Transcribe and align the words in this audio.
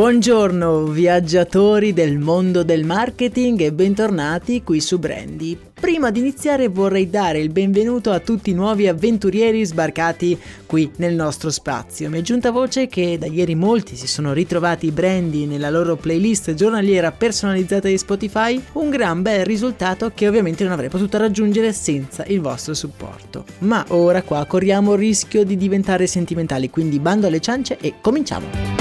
Buongiorno 0.00 0.86
viaggiatori 0.86 1.92
del 1.92 2.16
mondo 2.16 2.62
del 2.62 2.84
marketing 2.84 3.60
e 3.60 3.70
bentornati 3.70 4.62
qui 4.62 4.80
su 4.80 4.98
Brandy. 4.98 5.58
Prima 5.78 6.10
di 6.10 6.20
iniziare 6.20 6.68
vorrei 6.68 7.10
dare 7.10 7.38
il 7.38 7.50
benvenuto 7.50 8.10
a 8.10 8.18
tutti 8.18 8.48
i 8.48 8.54
nuovi 8.54 8.88
avventurieri 8.88 9.62
sbarcati 9.62 10.38
qui 10.64 10.90
nel 10.96 11.14
nostro 11.14 11.50
spazio. 11.50 12.08
Mi 12.08 12.20
è 12.20 12.22
giunta 12.22 12.50
voce 12.50 12.86
che 12.86 13.18
da 13.18 13.26
ieri 13.26 13.54
molti 13.54 13.94
si 13.94 14.06
sono 14.06 14.32
ritrovati 14.32 14.90
Brandy 14.90 15.44
nella 15.44 15.68
loro 15.68 15.96
playlist 15.96 16.54
giornaliera 16.54 17.12
personalizzata 17.12 17.86
di 17.86 17.98
Spotify, 17.98 18.58
un 18.72 18.88
gran 18.88 19.20
bel 19.20 19.44
risultato 19.44 20.12
che 20.14 20.26
ovviamente 20.26 20.64
non 20.64 20.72
avrei 20.72 20.88
potuto 20.88 21.18
raggiungere 21.18 21.74
senza 21.74 22.24
il 22.24 22.40
vostro 22.40 22.72
supporto. 22.72 23.44
Ma 23.58 23.84
ora 23.88 24.22
qua 24.22 24.46
corriamo 24.46 24.94
il 24.94 24.98
rischio 24.98 25.44
di 25.44 25.58
diventare 25.58 26.06
sentimentali, 26.06 26.70
quindi 26.70 26.98
bando 26.98 27.26
alle 27.26 27.40
ciance 27.40 27.76
e 27.78 27.96
cominciamo! 28.00 28.79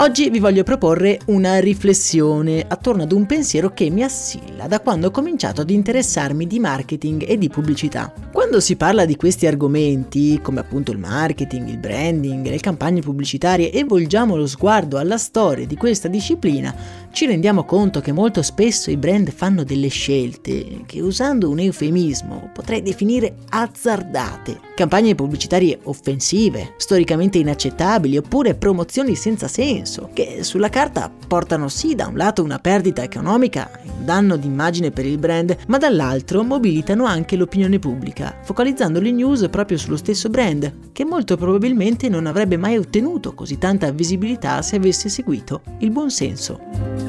Oggi 0.00 0.30
vi 0.30 0.38
voglio 0.38 0.62
proporre 0.62 1.18
una 1.26 1.58
riflessione 1.58 2.64
attorno 2.64 3.02
ad 3.02 3.10
un 3.10 3.26
pensiero 3.26 3.74
che 3.74 3.90
mi 3.90 4.04
assilla 4.04 4.68
da 4.68 4.78
quando 4.78 5.08
ho 5.08 5.10
cominciato 5.10 5.62
ad 5.62 5.70
interessarmi 5.70 6.46
di 6.46 6.60
marketing 6.60 7.24
e 7.26 7.36
di 7.36 7.48
pubblicità. 7.48 8.12
Quando 8.30 8.60
si 8.60 8.76
parla 8.76 9.04
di 9.04 9.16
questi 9.16 9.48
argomenti, 9.48 10.40
come 10.40 10.60
appunto 10.60 10.92
il 10.92 10.98
marketing, 10.98 11.68
il 11.68 11.78
branding, 11.78 12.46
le 12.46 12.60
campagne 12.60 13.00
pubblicitarie 13.00 13.72
e 13.72 13.82
volgiamo 13.82 14.36
lo 14.36 14.46
sguardo 14.46 14.98
alla 14.98 15.18
storia 15.18 15.66
di 15.66 15.74
questa 15.74 16.06
disciplina, 16.06 16.72
ci 17.18 17.26
rendiamo 17.26 17.64
conto 17.64 18.00
che 18.00 18.12
molto 18.12 18.42
spesso 18.42 18.92
i 18.92 18.96
brand 18.96 19.32
fanno 19.32 19.64
delle 19.64 19.88
scelte 19.88 20.82
che 20.86 21.00
usando 21.00 21.50
un 21.50 21.58
eufemismo 21.58 22.50
potrei 22.54 22.80
definire 22.80 23.38
azzardate. 23.48 24.60
Campagne 24.76 25.16
pubblicitarie 25.16 25.80
offensive, 25.82 26.74
storicamente 26.76 27.38
inaccettabili 27.38 28.18
oppure 28.18 28.54
promozioni 28.54 29.16
senza 29.16 29.48
senso, 29.48 30.10
che 30.12 30.44
sulla 30.44 30.68
carta 30.68 31.10
portano 31.26 31.66
sì 31.66 31.96
da 31.96 32.06
un 32.06 32.16
lato 32.16 32.44
una 32.44 32.60
perdita 32.60 33.02
economica 33.02 33.68
e 33.82 33.90
un 33.98 34.04
danno 34.04 34.36
d'immagine 34.36 34.92
per 34.92 35.04
il 35.04 35.18
brand, 35.18 35.56
ma 35.66 35.76
dall'altro 35.76 36.44
mobilitano 36.44 37.04
anche 37.04 37.34
l'opinione 37.34 37.80
pubblica, 37.80 38.38
focalizzando 38.44 39.00
le 39.00 39.10
news 39.10 39.48
proprio 39.50 39.76
sullo 39.76 39.96
stesso 39.96 40.28
brand, 40.28 40.92
che 40.92 41.04
molto 41.04 41.36
probabilmente 41.36 42.08
non 42.08 42.26
avrebbe 42.26 42.56
mai 42.56 42.76
ottenuto 42.76 43.34
così 43.34 43.58
tanta 43.58 43.90
visibilità 43.90 44.62
se 44.62 44.76
avesse 44.76 45.08
seguito 45.08 45.62
il 45.80 45.90
buon 45.90 46.12
senso. 46.12 47.07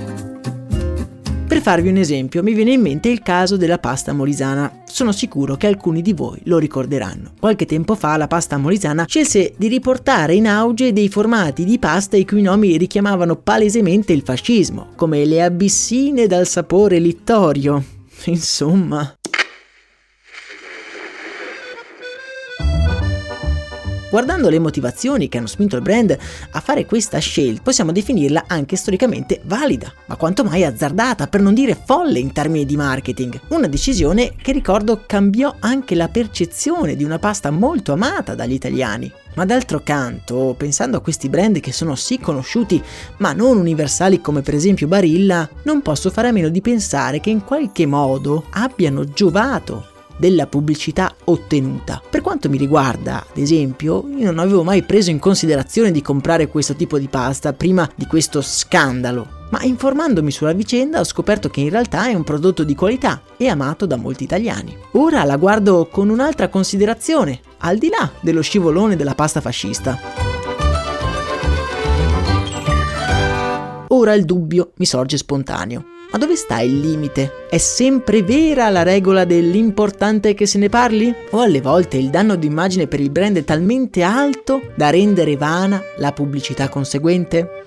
Per 1.49 1.61
farvi 1.61 1.89
un 1.89 1.97
esempio, 1.97 2.43
mi 2.43 2.53
viene 2.53 2.73
in 2.73 2.81
mente 2.81 3.09
il 3.09 3.23
caso 3.23 3.57
della 3.57 3.79
pasta 3.79 4.13
molisana. 4.13 4.83
Sono 4.85 5.11
sicuro 5.11 5.55
che 5.55 5.65
alcuni 5.65 6.03
di 6.03 6.13
voi 6.13 6.39
lo 6.43 6.59
ricorderanno. 6.59 7.31
Qualche 7.39 7.65
tempo 7.65 7.95
fa 7.95 8.17
la 8.17 8.27
pasta 8.27 8.57
molisana 8.57 9.05
scelse 9.07 9.55
di 9.57 9.67
riportare 9.67 10.35
in 10.35 10.47
auge 10.47 10.93
dei 10.93 11.09
formati 11.09 11.65
di 11.65 11.79
pasta 11.79 12.17
i 12.17 12.25
cui 12.25 12.43
nomi 12.43 12.77
richiamavano 12.77 13.35
palesemente 13.35 14.13
il 14.13 14.21
fascismo, 14.21 14.89
come 14.95 15.25
le 15.25 15.41
abissine 15.41 16.27
dal 16.27 16.45
sapore 16.45 16.99
littorio. 16.99 17.83
Insomma, 18.25 19.16
Guardando 24.09 24.50
le 24.50 24.58
motivazioni 24.58 25.30
che 25.30 25.38
hanno 25.38 25.46
spinto 25.46 25.75
il 25.75 25.84
brand 25.84 26.18
a 26.52 26.59
fare 26.62 26.88
questa 26.88 27.20
scelta, 27.20 27.62
possiamo 27.62 27.92
definirla 27.92 28.46
anche 28.47 28.75
storicamente 28.75 29.40
valida, 29.44 29.94
ma 30.08 30.16
quanto 30.16 30.44
mai 30.44 30.64
azzardata, 30.64 31.28
per 31.28 31.42
non 31.42 31.53
dire 31.53 31.80
folle 31.86 32.18
in 32.18 32.31
termini 32.31 32.66
di 32.66 32.75
marketing. 32.75 33.40
Una 33.50 33.68
decisione 33.68 34.34
che 34.42 34.52
ricordo 34.52 35.03
cambiò 35.06 35.56
anche 35.59 35.94
la 35.94 36.08
percezione 36.08 36.96
di 36.96 37.03
una 37.03 37.20
pasta 37.20 37.52
molto 37.52 37.94
amata 37.94 38.34
dagli 38.34 38.53
italiani. 38.53 39.12
Ma 39.36 39.46
d'altro 39.46 39.81
canto, 39.84 40.56
pensando 40.58 40.97
a 40.97 41.02
questi 41.02 41.30
brand 41.30 41.59
che 41.59 41.72
sono 41.72 41.94
sì 41.94 42.20
conosciuti, 42.20 42.81
ma 43.18 43.31
non 43.34 43.58
universali 43.58 44.22
come 44.22 44.41
per 44.41 44.56
esempio 44.56 44.88
Barilla, 44.88 45.47
non 45.64 45.84
posso 45.84 46.09
fare 46.09 46.30
a 46.30 46.31
meno 46.31 46.50
di 46.50 46.62
pensare 46.62 47.20
che 47.20 47.30
in 47.30 47.44
qualche 47.44 47.86
modo 47.86 48.46
abbiano 48.50 49.06
giovato 49.06 49.97
della 50.19 50.46
pubblicità 50.46 51.16
ottenuta. 51.24 52.02
Per 52.07 52.22
quanto 52.22 52.50
mi 52.50 52.57
riguarda, 52.57 53.25
ad 53.28 53.38
esempio, 53.38 54.07
io 54.16 54.25
non 54.25 54.40
avevo 54.40 54.63
mai 54.63 54.84
preso 54.84 55.09
in 55.09 55.18
considerazione 55.18 55.91
di 55.91 56.02
comprare 56.02 56.47
questo 56.47 56.75
tipo 56.75 57.00
di 57.00 57.07
pasta 57.07 57.53
prima 57.53 57.90
di 57.96 58.06
questo 58.06 58.41
scandalo. 58.41 59.38
Ma 59.52 59.63
informandomi 59.63 60.29
sulla 60.29 60.53
vicenda 60.53 61.00
ho 61.00 61.03
scoperto 61.03 61.50
che 61.50 61.62
in 61.62 61.69
realtà 61.69 62.08
è 62.08 62.13
un 62.13 62.24
prodotto 62.24 62.63
di 62.63 62.75
qualità 62.75 63.24
e 63.35 63.47
amato 63.47 63.88
da 63.88 63.96
molti 63.96 64.24
italiani. 64.24 64.78
Ora 64.91 65.24
la 65.24 65.38
guardo 65.38 65.88
con 65.90 66.09
un'altra 66.09 66.50
considerazione, 66.50 67.40
al 67.59 67.78
di 67.78 67.90
là 67.90 68.12
dello 68.19 68.41
scivolone 68.41 68.96
della 68.96 69.16
pasta 69.16 69.41
fascista. 69.41 69.97
Ora 73.88 74.14
il 74.14 74.26
dubbio 74.26 74.73
mi 74.76 74.85
sorge 74.85 75.17
spontaneo. 75.17 75.97
Ma 76.11 76.17
dove 76.17 76.35
sta 76.35 76.59
il 76.61 76.79
limite? 76.79 77.46
È 77.47 77.59
sempre 77.59 78.23
vera 78.23 78.70
la 78.70 78.82
regola 78.82 79.26
dell'importante 79.26 80.34
che 80.34 80.47
se 80.47 80.58
ne 80.58 80.67
parli? 80.67 81.14
O 81.32 81.41
alle 81.41 81.61
volte 81.61 81.97
il 81.97 82.09
danno 82.09 82.35
d'immagine 82.35 82.88
per 82.88 83.00
il 83.00 83.11
brand 83.11 83.38
è 83.38 83.44
talmente 83.44 84.02
alto 84.02 84.72
da 84.73 84.90
rendere 84.90 85.38
vana 85.38 85.79
la 85.97 86.11
pubblicità 86.11 86.67
conseguente? 86.67 87.61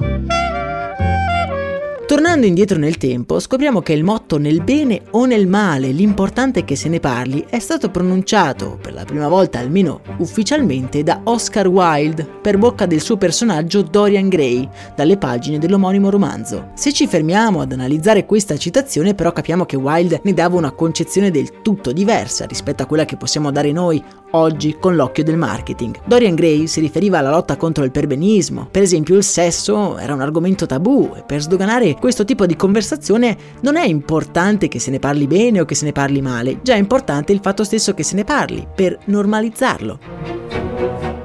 Tornando 2.22 2.46
indietro 2.46 2.78
nel 2.78 2.98
tempo, 2.98 3.40
scopriamo 3.40 3.82
che 3.82 3.94
il 3.94 4.04
motto 4.04 4.38
nel 4.38 4.62
bene 4.62 5.02
o 5.10 5.24
nel 5.24 5.48
male, 5.48 5.90
l'importante 5.90 6.60
è 6.60 6.64
che 6.64 6.76
se 6.76 6.88
ne 6.88 7.00
parli, 7.00 7.44
è 7.48 7.58
stato 7.58 7.90
pronunciato, 7.90 8.78
per 8.80 8.92
la 8.92 9.04
prima 9.04 9.26
volta 9.26 9.58
almeno 9.58 10.02
ufficialmente, 10.18 11.02
da 11.02 11.22
Oscar 11.24 11.66
Wilde 11.66 12.24
per 12.40 12.58
bocca 12.58 12.86
del 12.86 13.00
suo 13.00 13.16
personaggio 13.16 13.82
Dorian 13.82 14.28
Gray, 14.28 14.68
dalle 14.94 15.18
pagine 15.18 15.58
dell'omonimo 15.58 16.10
romanzo. 16.10 16.70
Se 16.74 16.92
ci 16.92 17.08
fermiamo 17.08 17.60
ad 17.60 17.72
analizzare 17.72 18.24
questa 18.24 18.56
citazione, 18.56 19.16
però 19.16 19.32
capiamo 19.32 19.66
che 19.66 19.74
Wilde 19.74 20.20
ne 20.22 20.32
dava 20.32 20.56
una 20.56 20.70
concezione 20.70 21.32
del 21.32 21.60
tutto 21.60 21.90
diversa 21.90 22.46
rispetto 22.46 22.84
a 22.84 22.86
quella 22.86 23.04
che 23.04 23.16
possiamo 23.16 23.50
dare 23.50 23.72
noi 23.72 24.00
oggi 24.34 24.76
con 24.78 24.94
l'occhio 24.94 25.24
del 25.24 25.36
marketing. 25.36 25.98
Dorian 26.06 26.34
Gray 26.34 26.66
si 26.66 26.80
riferiva 26.80 27.18
alla 27.18 27.30
lotta 27.30 27.56
contro 27.56 27.84
il 27.84 27.90
perbenismo. 27.90 28.68
Per 28.70 28.80
esempio, 28.80 29.16
il 29.16 29.24
sesso 29.24 29.98
era 29.98 30.14
un 30.14 30.20
argomento 30.20 30.66
tabù 30.66 31.12
e 31.16 31.22
per 31.22 31.42
sdoganare 31.42 31.96
questo 31.96 32.11
tipo 32.12 32.46
di 32.46 32.54
conversazione 32.54 33.36
non 33.60 33.76
è 33.76 33.84
importante 33.84 34.68
che 34.68 34.78
se 34.78 34.90
ne 34.90 34.98
parli 34.98 35.26
bene 35.26 35.60
o 35.60 35.64
che 35.64 35.74
se 35.74 35.86
ne 35.86 35.92
parli 35.92 36.20
male, 36.20 36.60
già 36.62 36.74
è 36.74 36.78
importante 36.78 37.32
il 37.32 37.40
fatto 37.42 37.64
stesso 37.64 37.94
che 37.94 38.02
se 38.02 38.14
ne 38.14 38.24
parli 38.24 38.66
per 38.72 38.98
normalizzarlo. 39.06 40.51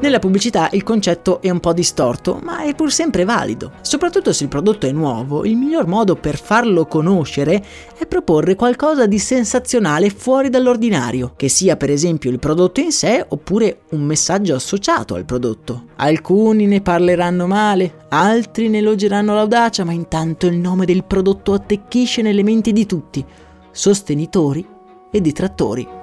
Nella 0.08 0.20
pubblicità 0.20 0.70
il 0.72 0.84
concetto 0.84 1.42
è 1.42 1.50
un 1.50 1.60
po' 1.60 1.74
distorto, 1.74 2.40
ma 2.42 2.62
è 2.62 2.74
pur 2.76 2.94
sempre 2.94 3.26
valido. 3.26 3.74
Soprattutto 3.82 4.32
se 4.32 4.44
il 4.44 4.50
prodotto 4.50 4.88
è 4.88 4.92
nuovo, 4.94 5.44
il 5.44 5.58
miglior 5.58 5.86
modo 5.86 6.16
per 6.16 6.40
farlo 6.40 6.86
conoscere 6.86 7.62
è 7.98 8.06
proporre 8.06 8.56
qualcosa 8.56 9.06
di 9.06 9.20
sensazionale 9.20 10.10
fuori 10.10 10.48
dall'ordinario, 10.48 11.34
che 11.36 11.50
sia 11.50 11.76
per 11.76 11.90
esempio 11.90 12.32
il 12.32 12.40
prodotto 12.40 12.80
in 12.80 12.94
sé 12.94 13.26
oppure 13.28 13.82
un 13.90 14.04
messaggio 14.04 14.56
associato 14.56 15.14
al 15.14 15.26
prodotto. 15.26 15.88
Alcuni 15.98 16.68
ne 16.68 16.80
parleranno 16.80 17.46
male, 17.46 18.06
altri 18.08 18.70
ne 18.70 18.78
elogeranno 18.78 19.34
l'audacia, 19.34 19.84
ma 19.84 19.92
intanto 19.92 20.48
il 20.48 20.56
nome 20.56 20.86
del 20.86 21.04
prodotto 21.04 21.52
attecchisce 21.52 22.22
nelle 22.22 22.44
menti 22.44 22.72
di 22.72 22.86
tutti, 22.86 23.26
sostenitori 23.72 24.66
e 25.12 25.20
detrattori. 25.20 25.97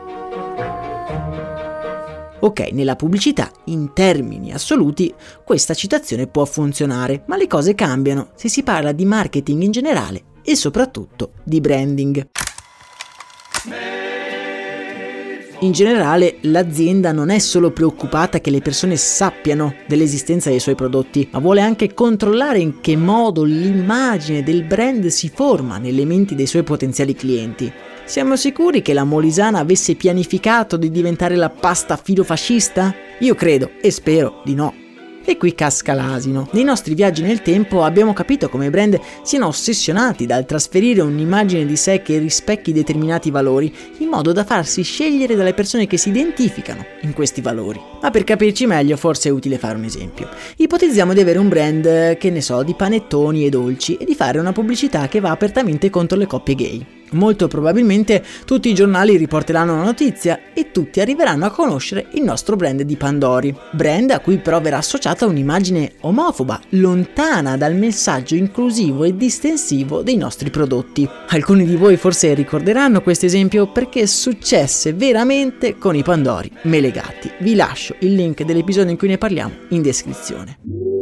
Ok, 2.44 2.72
nella 2.72 2.94
pubblicità, 2.94 3.50
in 3.64 3.94
termini 3.94 4.52
assoluti, 4.52 5.10
questa 5.46 5.72
citazione 5.72 6.26
può 6.26 6.44
funzionare, 6.44 7.22
ma 7.26 7.38
le 7.38 7.46
cose 7.46 7.74
cambiano 7.74 8.32
se 8.34 8.50
si 8.50 8.62
parla 8.62 8.92
di 8.92 9.06
marketing 9.06 9.62
in 9.62 9.70
generale 9.70 10.24
e 10.42 10.54
soprattutto 10.54 11.32
di 11.42 11.62
branding. 11.62 12.28
In 15.60 15.72
generale 15.72 16.36
l'azienda 16.42 17.12
non 17.12 17.30
è 17.30 17.38
solo 17.38 17.70
preoccupata 17.70 18.38
che 18.40 18.50
le 18.50 18.60
persone 18.60 18.98
sappiano 18.98 19.76
dell'esistenza 19.88 20.50
dei 20.50 20.60
suoi 20.60 20.74
prodotti, 20.74 21.26
ma 21.32 21.38
vuole 21.38 21.62
anche 21.62 21.94
controllare 21.94 22.58
in 22.58 22.82
che 22.82 22.94
modo 22.94 23.42
l'immagine 23.42 24.42
del 24.42 24.64
brand 24.64 25.06
si 25.06 25.30
forma 25.34 25.78
nelle 25.78 26.04
menti 26.04 26.34
dei 26.34 26.46
suoi 26.46 26.62
potenziali 26.62 27.14
clienti. 27.14 27.72
Siamo 28.06 28.36
sicuri 28.36 28.82
che 28.82 28.92
la 28.92 29.04
Molisana 29.04 29.60
avesse 29.60 29.94
pianificato 29.94 30.76
di 30.76 30.90
diventare 30.90 31.36
la 31.36 31.48
pasta 31.48 31.96
filofascista? 31.96 32.94
Io 33.20 33.34
credo 33.34 33.70
e 33.80 33.90
spero 33.90 34.42
di 34.44 34.54
no. 34.54 34.74
E 35.24 35.38
qui 35.38 35.54
casca 35.54 35.94
l'asino. 35.94 36.46
Nei 36.52 36.64
nostri 36.64 36.94
viaggi 36.94 37.22
nel 37.22 37.40
tempo 37.40 37.82
abbiamo 37.82 38.12
capito 38.12 38.50
come 38.50 38.66
i 38.66 38.70
brand 38.70 39.00
siano 39.22 39.46
ossessionati 39.46 40.26
dal 40.26 40.44
trasferire 40.44 41.00
un'immagine 41.00 41.64
di 41.64 41.76
sé 41.76 42.02
che 42.02 42.18
rispecchi 42.18 42.74
determinati 42.74 43.30
valori, 43.30 43.74
in 43.98 44.08
modo 44.08 44.32
da 44.32 44.44
farsi 44.44 44.82
scegliere 44.82 45.34
dalle 45.34 45.54
persone 45.54 45.86
che 45.86 45.96
si 45.96 46.10
identificano 46.10 46.84
in 47.00 47.14
questi 47.14 47.40
valori. 47.40 47.80
Ma 48.02 48.10
per 48.10 48.22
capirci 48.22 48.66
meglio 48.66 48.98
forse 48.98 49.30
è 49.30 49.32
utile 49.32 49.56
fare 49.56 49.78
un 49.78 49.84
esempio. 49.84 50.28
Ipotizziamo 50.56 51.14
di 51.14 51.20
avere 51.20 51.38
un 51.38 51.48
brand, 51.48 52.18
che 52.18 52.28
ne 52.28 52.42
so, 52.42 52.62
di 52.62 52.74
panettoni 52.74 53.46
e 53.46 53.48
dolci 53.48 53.96
e 53.96 54.04
di 54.04 54.14
fare 54.14 54.38
una 54.38 54.52
pubblicità 54.52 55.08
che 55.08 55.20
va 55.20 55.30
apertamente 55.30 55.88
contro 55.88 56.18
le 56.18 56.26
coppie 56.26 56.54
gay. 56.54 56.86
Molto 57.12 57.48
probabilmente 57.48 58.24
tutti 58.44 58.68
i 58.68 58.74
giornali 58.74 59.16
riporteranno 59.16 59.76
la 59.76 59.82
notizia 59.82 60.52
e 60.52 60.70
tutti 60.72 61.00
arriveranno 61.00 61.46
a 61.46 61.50
conoscere 61.50 62.06
il 62.12 62.22
nostro 62.22 62.56
brand 62.56 62.82
di 62.82 62.96
Pandori, 62.96 63.54
brand 63.72 64.10
a 64.10 64.20
cui 64.20 64.38
però 64.38 64.60
verrà 64.60 64.78
associata 64.78 65.26
un'immagine 65.26 65.92
omofoba, 66.00 66.60
lontana 66.70 67.56
dal 67.56 67.74
messaggio 67.74 68.34
inclusivo 68.34 69.04
e 69.04 69.16
distensivo 69.16 70.02
dei 70.02 70.16
nostri 70.16 70.50
prodotti. 70.50 71.08
Alcuni 71.28 71.64
di 71.64 71.76
voi 71.76 71.96
forse 71.96 72.34
ricorderanno 72.34 73.02
questo 73.02 73.26
esempio 73.26 73.70
perché 73.70 74.06
successe 74.06 74.92
veramente 74.92 75.78
con 75.78 75.94
i 75.94 76.02
Pandori 76.02 76.50
melegati. 76.62 77.30
Vi 77.40 77.54
lascio 77.54 77.94
il 78.00 78.14
link 78.14 78.42
dell'episodio 78.42 78.90
in 78.90 78.98
cui 78.98 79.08
ne 79.08 79.18
parliamo 79.18 79.54
in 79.68 79.82
descrizione. 79.82 80.93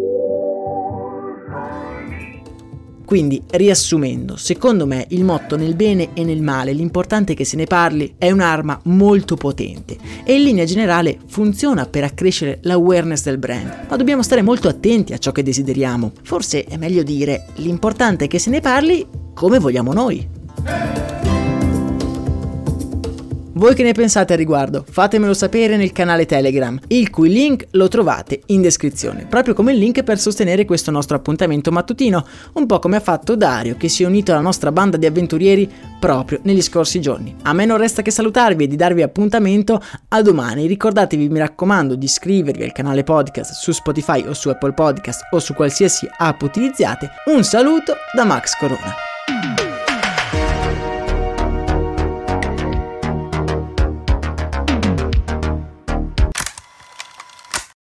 Quindi, 3.04 3.42
riassumendo, 3.50 4.36
secondo 4.36 4.86
me 4.86 5.06
il 5.10 5.24
motto 5.24 5.56
nel 5.56 5.74
bene 5.74 6.10
e 6.14 6.24
nel 6.24 6.42
male, 6.42 6.72
l'importante 6.72 7.32
è 7.32 7.36
che 7.36 7.44
se 7.44 7.56
ne 7.56 7.64
parli, 7.64 8.14
è 8.18 8.30
un'arma 8.30 8.80
molto 8.84 9.36
potente 9.36 9.96
e 10.24 10.34
in 10.34 10.42
linea 10.42 10.64
generale 10.64 11.18
funziona 11.26 11.86
per 11.86 12.04
accrescere 12.04 12.58
l'awareness 12.62 13.24
del 13.24 13.38
brand, 13.38 13.86
ma 13.88 13.96
dobbiamo 13.96 14.22
stare 14.22 14.42
molto 14.42 14.68
attenti 14.68 15.12
a 15.12 15.18
ciò 15.18 15.32
che 15.32 15.42
desideriamo. 15.42 16.12
Forse 16.22 16.64
è 16.64 16.76
meglio 16.76 17.02
dire 17.02 17.46
l'importante 17.56 18.24
è 18.24 18.28
che 18.28 18.38
se 18.38 18.50
ne 18.50 18.60
parli 18.60 19.06
come 19.34 19.58
vogliamo 19.58 19.92
noi. 19.92 21.31
Voi 23.54 23.74
che 23.74 23.82
ne 23.82 23.92
pensate 23.92 24.32
a 24.32 24.36
riguardo? 24.36 24.82
Fatemelo 24.88 25.34
sapere 25.34 25.76
nel 25.76 25.92
canale 25.92 26.24
Telegram, 26.24 26.78
il 26.88 27.10
cui 27.10 27.28
link 27.28 27.66
lo 27.72 27.86
trovate 27.86 28.40
in 28.46 28.62
descrizione, 28.62 29.26
proprio 29.26 29.52
come 29.52 29.72
il 29.72 29.78
link 29.78 30.02
per 30.02 30.18
sostenere 30.18 30.64
questo 30.64 30.90
nostro 30.90 31.16
appuntamento 31.16 31.70
mattutino, 31.70 32.26
un 32.54 32.64
po' 32.64 32.78
come 32.78 32.96
ha 32.96 33.00
fatto 33.00 33.36
Dario 33.36 33.76
che 33.76 33.88
si 33.88 34.04
è 34.04 34.06
unito 34.06 34.32
alla 34.32 34.40
nostra 34.40 34.72
banda 34.72 34.96
di 34.96 35.04
avventurieri 35.04 35.70
proprio 36.00 36.40
negli 36.44 36.62
scorsi 36.62 36.98
giorni. 36.98 37.36
A 37.42 37.52
me 37.52 37.66
non 37.66 37.76
resta 37.76 38.00
che 38.00 38.10
salutarvi 38.10 38.64
e 38.64 38.68
di 38.68 38.76
darvi 38.76 39.02
appuntamento 39.02 39.82
a 40.08 40.22
domani. 40.22 40.66
Ricordatevi, 40.66 41.28
mi 41.28 41.38
raccomando, 41.38 41.94
di 41.94 42.06
iscrivervi 42.06 42.62
al 42.62 42.72
canale 42.72 43.04
podcast 43.04 43.52
su 43.52 43.72
Spotify 43.72 44.24
o 44.26 44.32
su 44.32 44.48
Apple 44.48 44.72
Podcast 44.72 45.28
o 45.30 45.38
su 45.38 45.52
qualsiasi 45.52 46.08
app 46.16 46.40
utilizziate. 46.40 47.10
Un 47.26 47.44
saluto 47.44 47.96
da 48.14 48.24
Max 48.24 48.56
Corona. 48.56 49.71